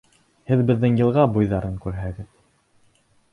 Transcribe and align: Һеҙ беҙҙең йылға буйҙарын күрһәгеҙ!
Һеҙ 0.51 0.63
беҙҙең 0.71 0.97
йылға 1.01 1.25
буйҙарын 1.35 1.77
күрһәгеҙ! 1.85 2.33